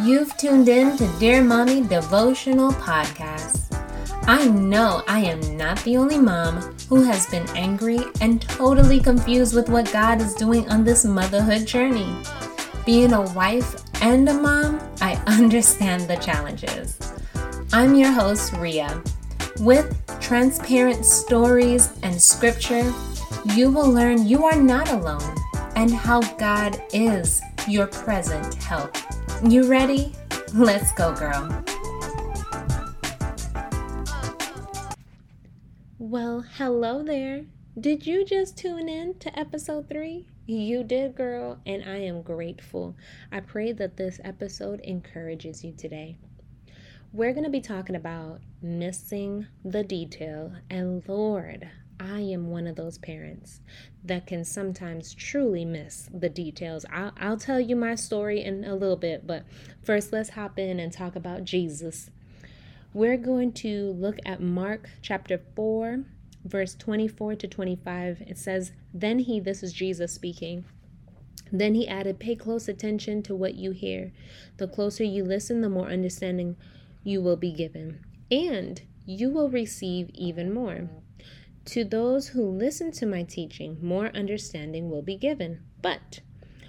[0.00, 3.76] You've tuned in to Dear Mommy Devotional Podcast.
[4.26, 6.56] I know I am not the only mom
[6.88, 11.66] who has been angry and totally confused with what God is doing on this motherhood
[11.66, 12.16] journey.
[12.86, 16.98] Being a wife and a mom, I understand the challenges.
[17.72, 19.02] I'm your host, Ria.
[19.60, 22.92] With transparent stories and scripture,
[23.54, 25.36] you will learn you are not alone
[25.76, 28.96] and how God is your present help.
[29.44, 30.12] You ready?
[30.54, 31.64] Let's go, girl.
[35.98, 37.46] Well, hello there.
[37.78, 40.28] Did you just tune in to episode three?
[40.46, 42.94] You did, girl, and I am grateful.
[43.32, 46.18] I pray that this episode encourages you today.
[47.12, 51.68] We're going to be talking about missing the detail, and Lord,
[52.02, 53.60] I am one of those parents
[54.02, 56.84] that can sometimes truly miss the details.
[56.92, 59.44] I'll, I'll tell you my story in a little bit, but
[59.84, 62.10] first let's hop in and talk about Jesus.
[62.92, 66.04] We're going to look at Mark chapter 4,
[66.44, 68.22] verse 24 to 25.
[68.26, 70.64] It says, Then he, this is Jesus speaking,
[71.52, 74.12] then he added, Pay close attention to what you hear.
[74.56, 76.56] The closer you listen, the more understanding
[77.04, 80.88] you will be given, and you will receive even more.
[81.66, 85.62] To those who listen to my teaching, more understanding will be given.
[85.80, 86.20] But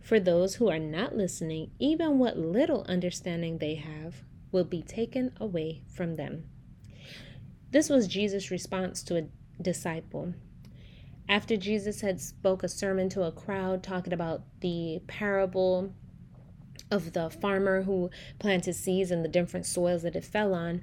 [0.00, 4.16] for those who are not listening, even what little understanding they have
[4.52, 6.44] will be taken away from them.
[7.70, 10.34] This was Jesus' response to a disciple.
[11.28, 15.94] After Jesus had spoke a sermon to a crowd talking about the parable
[16.90, 20.82] of the farmer who planted seeds in the different soils that it fell on,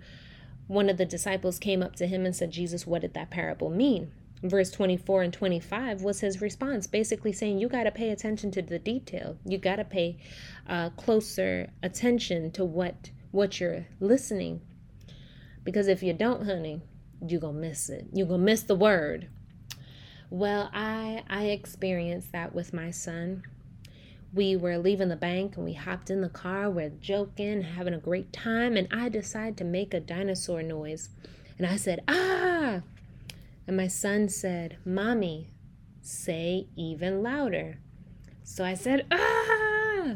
[0.68, 3.70] one of the disciples came up to him and said, Jesus, what did that parable
[3.70, 4.12] mean?
[4.44, 8.62] Verse 24 and 25 was his response, basically saying, You got to pay attention to
[8.62, 9.38] the detail.
[9.46, 10.18] You got to pay
[10.68, 14.62] uh, closer attention to what, what you're listening.
[15.64, 16.82] Because if you don't, honey,
[17.26, 18.08] you're going to miss it.
[18.14, 19.28] You're going to miss the word.
[20.32, 23.44] Well, I I experienced that with my son
[24.34, 26.70] we were leaving the bank and we hopped in the car.
[26.70, 31.10] We're joking, having a great time, and I decided to make a dinosaur noise.
[31.58, 32.82] And I said, ah!
[33.68, 35.52] And my son said, Mommy,
[36.02, 37.80] say even louder.
[38.44, 40.16] So I said, ah!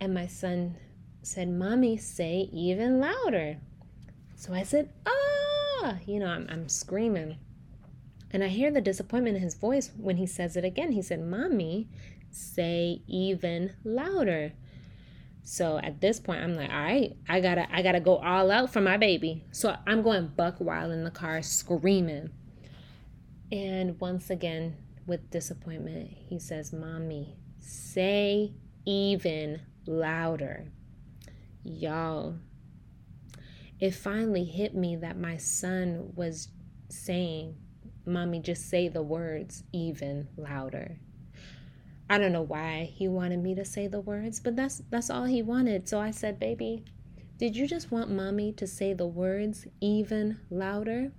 [0.00, 0.76] And my son
[1.22, 3.58] said, Mommy, say even louder.
[4.34, 5.98] So I said, ah!
[6.06, 7.36] You know, I'm, I'm screaming.
[8.30, 10.92] And I hear the disappointment in his voice when he says it again.
[10.92, 11.88] He said, Mommy,
[12.34, 14.52] say even louder.
[15.42, 18.72] So at this point, I'm like, all right, I gotta, I gotta go all out
[18.72, 19.44] for my baby.
[19.52, 22.30] So I'm going buck wild in the car, screaming.
[23.52, 28.54] And once again, with disappointment, he says, "Mommy, say
[28.86, 30.72] even louder."
[31.62, 32.36] Y'all,
[33.78, 36.48] it finally hit me that my son was
[36.88, 37.56] saying,
[38.06, 40.98] "Mommy, just say the words even louder."
[42.08, 45.24] I don't know why he wanted me to say the words, but that's that's all
[45.24, 45.88] he wanted.
[45.88, 46.84] So I said, "Baby,
[47.38, 51.12] did you just want mommy to say the words even louder?"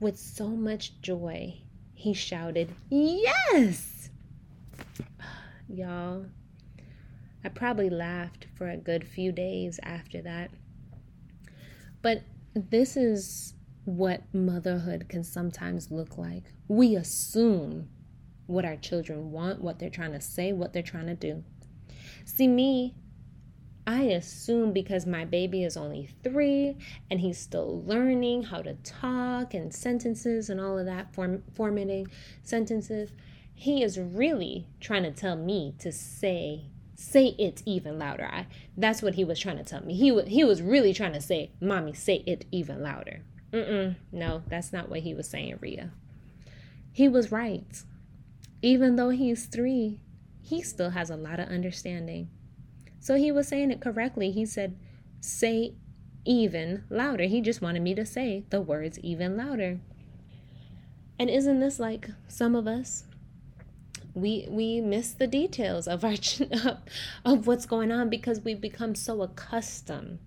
[0.00, 1.62] With so much joy,
[1.94, 4.10] he shouted, "Yes!"
[5.68, 6.26] Y'all,
[7.44, 10.50] I probably laughed for a good few days after that.
[12.00, 12.22] But
[12.54, 13.54] this is
[13.84, 16.44] what motherhood can sometimes look like.
[16.68, 17.88] We assume
[18.52, 21.42] what our children want, what they're trying to say, what they're trying to do.
[22.24, 22.94] See, me,
[23.86, 26.76] I assume because my baby is only three
[27.10, 32.06] and he's still learning how to talk and sentences and all of that, form, formatting
[32.42, 33.10] sentences,
[33.54, 38.28] he is really trying to tell me to say say it even louder.
[38.32, 38.46] I,
[38.76, 39.94] that's what he was trying to tell me.
[39.94, 43.22] He, w- he was really trying to say, Mommy, say it even louder.
[43.52, 45.90] Mm-mm, no, that's not what he was saying, Ria.
[46.92, 47.82] He was right
[48.62, 50.00] even though he's three,
[50.40, 52.30] he still has a lot of understanding.
[53.00, 54.30] So he was saying it correctly.
[54.30, 54.78] He said,
[55.20, 55.74] say
[56.24, 57.24] even louder.
[57.24, 59.80] He just wanted me to say the words even louder.
[61.18, 63.04] And isn't this like some of us?
[64.14, 66.14] We we miss the details of our
[67.24, 70.18] of what's going on because we become so accustomed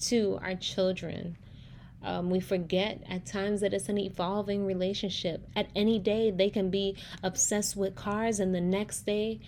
[0.00, 1.36] to our children
[2.02, 5.46] um, we forget at times that it's an evolving relationship.
[5.56, 9.40] At any day, they can be obsessed with cars, and the next day,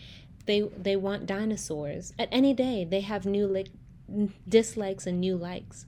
[0.46, 2.12] they they want dinosaurs.
[2.18, 5.86] At any day, they have new li- dislikes and new likes.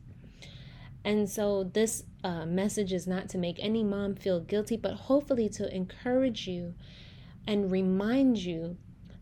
[1.04, 5.48] And so, this uh, message is not to make any mom feel guilty, but hopefully
[5.50, 6.74] to encourage you
[7.46, 8.76] and remind you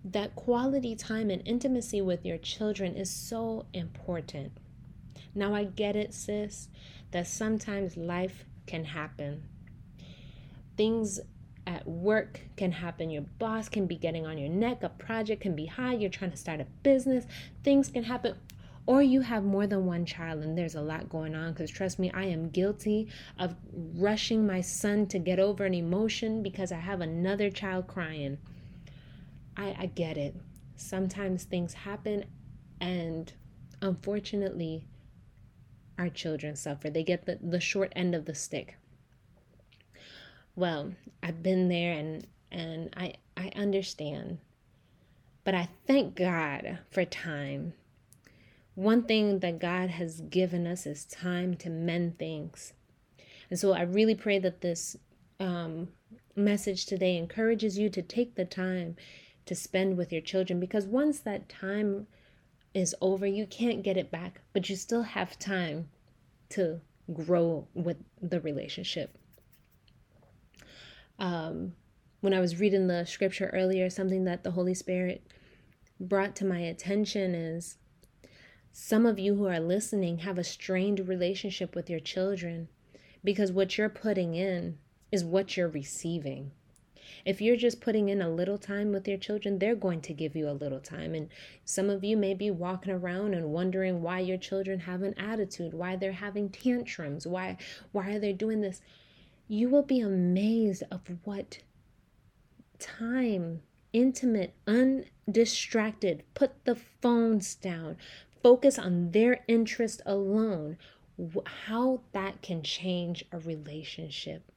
[0.05, 4.53] that quality time and intimacy with your children is so important.
[5.35, 6.69] Now, I get it, sis,
[7.11, 9.45] that sometimes life can happen.
[10.77, 11.21] Things
[11.67, 13.11] at work can happen.
[13.11, 14.83] Your boss can be getting on your neck.
[14.83, 15.95] A project can be high.
[15.95, 17.27] You're trying to start a business.
[17.63, 18.37] Things can happen.
[18.87, 21.53] Or you have more than one child and there's a lot going on.
[21.53, 23.09] Because trust me, I am guilty
[23.39, 28.39] of rushing my son to get over an emotion because I have another child crying.
[29.59, 30.35] I, I get it.
[30.77, 32.25] Sometimes things happen,
[32.81, 33.33] and
[33.83, 34.87] unfortunately,
[35.99, 36.89] our children suffer.
[36.89, 38.77] They get the, the short end of the stick.
[40.55, 40.93] Well,
[41.23, 44.39] I've been there and and I I understand.
[45.45, 47.73] But I thank God for time.
[48.75, 52.75] One thing that God has given us is time to mend things.
[53.51, 54.97] And so I really pray that this
[55.41, 55.89] um,
[56.37, 58.97] message today encourages you to take the time
[59.47, 62.07] to spend with your children because once that time
[62.79, 65.89] is over, you can't get it back, but you still have time
[66.51, 66.81] to
[67.13, 69.17] grow with the relationship.
[71.19, 71.73] Um,
[72.21, 75.27] when I was reading the scripture earlier, something that the Holy Spirit
[75.99, 77.77] brought to my attention is
[78.73, 82.69] some of you who are listening have a strained relationship with your children
[83.25, 84.79] because what you're putting in
[85.11, 86.53] is what you're receiving.
[87.25, 90.37] If you're just putting in a little time with your children, they're going to give
[90.37, 91.15] you a little time.
[91.15, 91.29] And
[91.65, 95.75] some of you may be walking around and wondering why your children have an attitude,
[95.75, 97.57] why they're having tantrums, why
[97.93, 98.81] why are they doing this?
[99.49, 101.59] You will be amazed of what
[102.79, 103.63] time,
[103.93, 107.97] intimate, undistracted, put the phones down,
[108.43, 110.79] focus on their interest alone,
[111.45, 114.53] how that can change a relationship.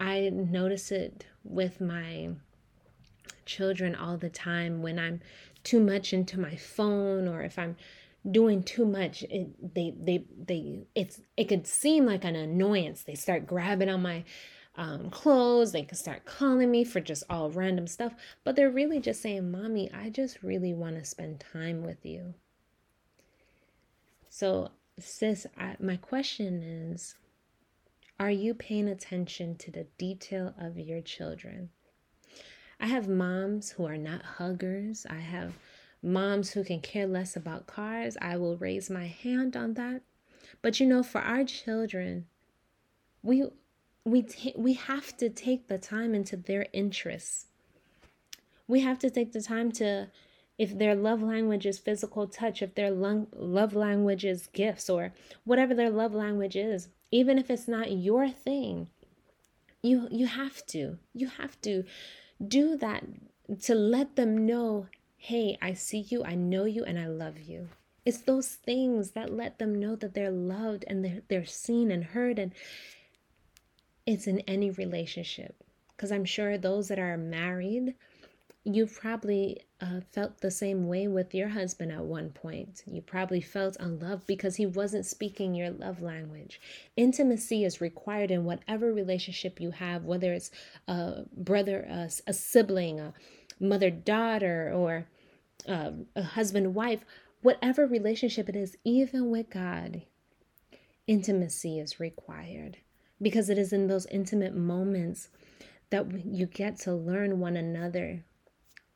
[0.00, 2.30] I notice it with my
[3.44, 5.20] children all the time when I'm
[5.64, 7.76] too much into my phone or if I'm
[8.30, 13.02] doing too much it, they they they it's it could seem like an annoyance.
[13.02, 14.24] They start grabbing on my
[14.76, 15.72] um, clothes.
[15.72, 18.14] They can start calling me for just all random stuff
[18.44, 22.34] but they're really just saying mommy i just really want to spend time with you.
[24.28, 27.16] So sis I, my question is
[28.20, 31.70] are you paying attention to the detail of your children?
[32.80, 35.06] I have moms who are not huggers.
[35.08, 35.54] I have
[36.02, 38.16] moms who can care less about cars.
[38.20, 40.02] I will raise my hand on that.
[40.62, 42.26] But you know, for our children,
[43.22, 43.44] we
[44.04, 47.46] we ta- we have to take the time into their interests.
[48.66, 50.08] We have to take the time to
[50.56, 55.12] if their love language is physical touch, if their love language is gifts or
[55.44, 58.88] whatever their love language is, even if it's not your thing
[59.82, 61.84] you you have to you have to
[62.46, 63.04] do that
[63.62, 67.68] to let them know hey i see you i know you and i love you.
[68.04, 72.02] It's those things that let them know that they're loved and they're, they're seen and
[72.02, 72.52] heard and
[74.06, 75.62] it's in any relationship.
[75.94, 77.94] Because i'm sure those that are married
[78.64, 82.82] you've probably uh, felt the same way with your husband at one point.
[82.86, 86.60] You probably felt unloved because he wasn't speaking your love language.
[86.96, 90.50] Intimacy is required in whatever relationship you have, whether it's
[90.88, 93.12] a brother, a, a sibling, a
[93.60, 95.06] mother daughter, or
[95.68, 97.04] uh, a husband wife,
[97.42, 100.02] whatever relationship it is, even with God,
[101.06, 102.78] intimacy is required
[103.22, 105.28] because it is in those intimate moments
[105.90, 108.24] that you get to learn one another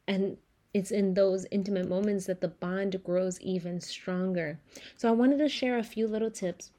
[0.07, 0.37] and
[0.75, 4.59] it's in those intimate moments that the bond grows even stronger.
[4.97, 6.71] So I wanted to share a few little tips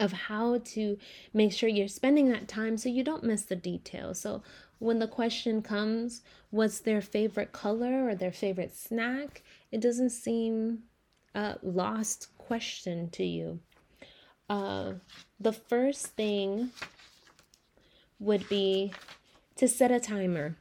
[0.00, 0.98] of how to
[1.32, 4.20] make sure you're spending that time so you don't miss the details.
[4.20, 4.42] So
[4.78, 9.42] when the question comes, what's their favorite color or their favorite snack?
[9.70, 10.80] It doesn't seem
[11.34, 13.60] a lost question to you.
[14.48, 14.94] Uh,
[15.38, 16.70] the first thing
[18.18, 18.92] would be
[19.56, 20.56] to set a timer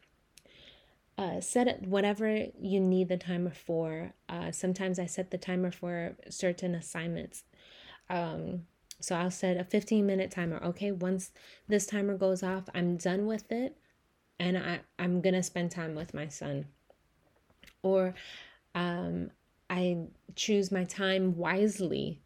[1.17, 4.13] uh, set it whatever you need the timer for.
[4.27, 7.43] Uh, sometimes I set the timer for certain assignments.
[8.09, 8.63] Um,
[8.99, 10.61] so I'll set a 15 minute timer.
[10.63, 11.31] Okay, once
[11.67, 13.77] this timer goes off, I'm done with it
[14.39, 16.65] and I, I'm gonna spend time with my son.
[17.83, 18.15] Or
[18.73, 19.29] um,
[19.69, 22.21] I choose my time wisely,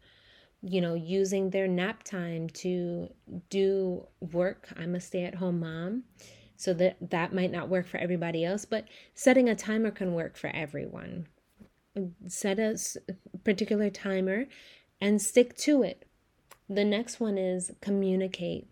[0.61, 3.09] you know, using their nap time to
[3.49, 4.69] do work.
[4.77, 6.03] I'm a stay at home mom
[6.57, 10.35] so that that might not work for everybody else but setting a timer can work
[10.35, 11.27] for everyone
[12.27, 12.77] set a
[13.43, 14.45] particular timer
[14.99, 16.05] and stick to it
[16.67, 18.67] the next one is communicate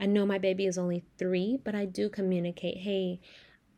[0.00, 3.20] I know my baby is only three, but I do communicate, hey,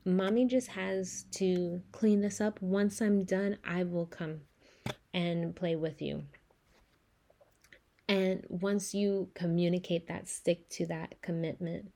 [0.05, 2.63] mommy just has to clean this up.
[2.63, 4.43] Once I'm done, I will come
[5.13, 6.23] and play with you.
[8.09, 11.91] And once you communicate that, stick to that commitment.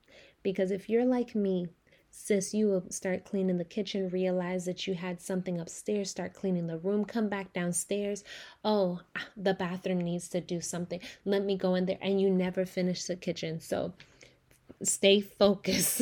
[0.47, 1.67] Because if you're like me,
[2.13, 6.69] sis, you will start cleaning the kitchen, realize that you had something upstairs, start cleaning
[6.69, 8.23] the room, come back downstairs.
[8.65, 11.01] Oh, ah, the bathroom needs to do something.
[11.25, 11.99] Let me go in there.
[12.01, 13.61] And you never finish the kitchen.
[13.61, 13.95] So
[14.85, 16.01] stay focused.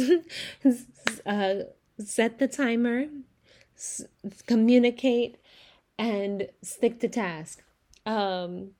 [1.27, 1.55] uh,
[1.99, 3.07] set the timer,
[3.75, 4.05] s-
[4.47, 5.39] communicate,
[5.99, 7.63] and stick to task.
[8.05, 8.73] Um,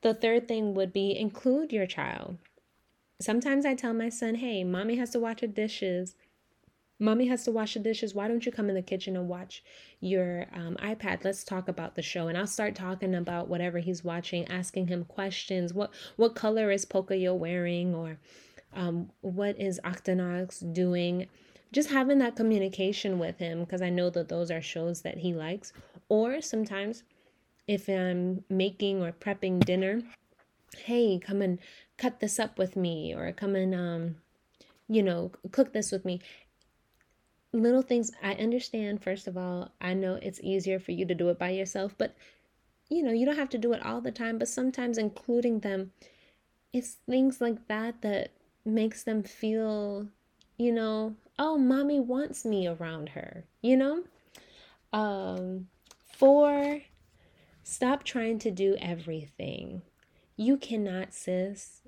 [0.00, 2.38] the third thing would be include your child.
[3.20, 6.14] Sometimes I tell my son, hey, mommy has to wash the dishes.
[7.00, 8.14] Mommy has to wash the dishes.
[8.14, 9.62] Why don't you come in the kitchen and watch
[10.00, 11.24] your um, iPad?
[11.24, 12.28] Let's talk about the show.
[12.28, 15.72] And I'll start talking about whatever he's watching, asking him questions.
[15.72, 17.94] What what color is Pocoyo wearing?
[17.94, 18.18] Or
[18.74, 21.28] um, what is Octonauts doing?
[21.72, 25.34] just having that communication with him because I know that those are shows that he
[25.34, 25.72] likes.
[26.08, 27.02] Or sometimes
[27.66, 30.00] if I'm making or prepping dinner,
[30.76, 31.58] hey, come and
[31.98, 34.16] cut this up with me or come and um
[34.90, 36.18] you know, cook this with me.
[37.52, 41.28] Little things I understand first of all, I know it's easier for you to do
[41.28, 42.16] it by yourself, but
[42.88, 45.92] you know, you don't have to do it all the time, but sometimes including them
[46.72, 48.30] it's things like that that
[48.64, 50.08] makes them feel
[50.58, 54.02] you know, oh, mommy wants me around her, you know?
[54.92, 55.68] Um,
[56.04, 56.80] four,
[57.62, 59.82] stop trying to do everything.
[60.36, 61.82] You cannot, sis.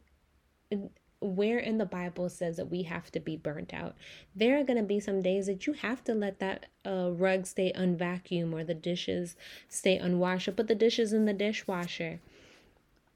[1.20, 3.94] Where in the Bible says that we have to be burnt out?
[4.34, 7.46] There are going to be some days that you have to let that uh, rug
[7.46, 9.36] stay unvacuumed or the dishes
[9.68, 12.20] stay unwashed or put the dishes in the dishwasher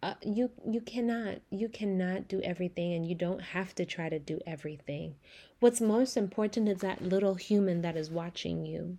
[0.05, 4.19] uh, you you cannot you cannot do everything and you don't have to try to
[4.19, 5.15] do everything.
[5.61, 8.99] What's most important is that little human that is watching you.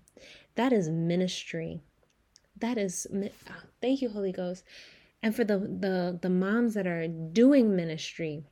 [0.56, 1.82] That is ministry.
[2.60, 4.64] That is uh, thank you holy ghost
[5.26, 8.46] and for the the the moms that are doing ministry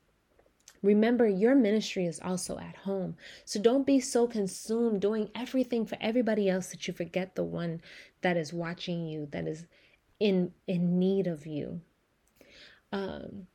[0.84, 3.16] Remember, your ministry is also at home.
[3.46, 7.82] So don't be so consumed doing everything for everybody else that you forget the one
[8.22, 9.66] that is watching you, that is
[10.20, 11.80] in in need of you.
[12.92, 13.48] Um,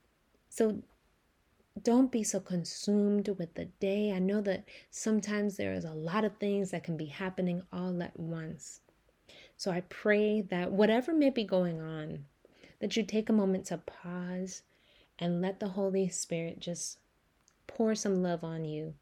[0.48, 0.82] so
[1.82, 4.10] don't be so consumed with the day.
[4.10, 8.02] I know that sometimes there is a lot of things that can be happening all
[8.02, 8.80] at once.
[9.54, 12.24] So I pray that whatever may be going on,
[12.80, 14.62] that you take a moment to pause
[15.18, 16.98] and let the Holy Spirit just
[17.66, 18.94] pour some love on you.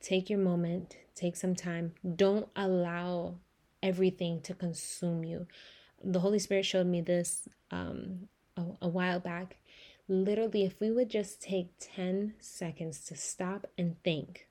[0.00, 1.94] Take your moment, take some time.
[2.16, 3.36] Don't allow
[3.82, 5.46] everything to consume you.
[6.02, 9.56] The Holy Spirit showed me this um, a, a while back.
[10.08, 14.46] Literally, if we would just take 10 seconds to stop and think,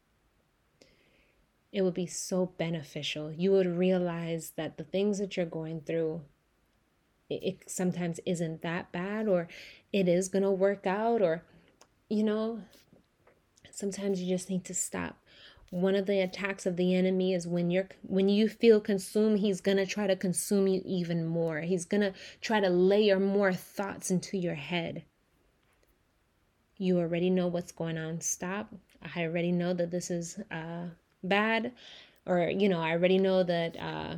[1.71, 3.31] it would be so beneficial.
[3.31, 6.21] You would realize that the things that you're going through,
[7.29, 9.47] it, sometimes isn't that bad, or
[9.91, 11.43] it is going to work out, or,
[12.09, 12.61] you know,
[13.71, 15.17] sometimes you just need to stop.
[15.69, 19.59] One of the attacks of the enemy is when you're when you feel consumed he's
[19.59, 21.61] going to try to consume you even more.
[21.61, 25.03] He's going to try to layer more thoughts into your head.
[26.77, 28.21] You already know what's going on.
[28.21, 28.71] Stop.
[29.15, 30.89] I already know that this is uh
[31.23, 31.71] bad
[32.25, 34.15] or you know i already know that uh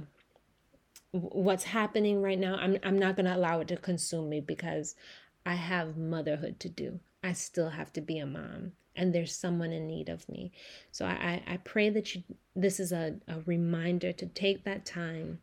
[1.15, 4.95] what's happening right now i'm i'm not going to allow it to consume me because
[5.45, 9.71] i have motherhood to do i still have to be a mom and there's someone
[9.71, 10.51] in need of me.
[10.91, 12.23] So I, I pray that you
[12.55, 15.39] this is a, a reminder to take that time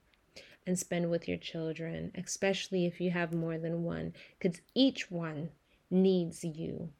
[0.66, 5.50] and spend with your children, especially if you have more than one, because each one
[5.90, 6.90] needs you.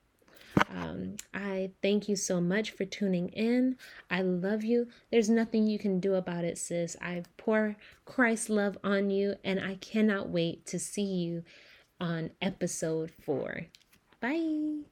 [0.71, 3.77] Um, I thank you so much for tuning in.
[4.11, 4.89] I love you.
[5.11, 6.97] There's nothing you can do about it, sis.
[7.01, 11.45] I pour Christ's love on you, and I cannot wait to see you
[12.01, 13.67] on episode four.
[14.21, 14.92] Bye.